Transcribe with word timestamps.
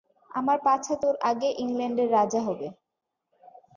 আমার 0.31 0.57
পাছা 0.63 0.93
তোর 1.01 1.15
আগে 1.21 1.49
ইংল্যান্ডের 1.57 2.09
রাজা 2.11 2.41
হবে। 2.47 2.67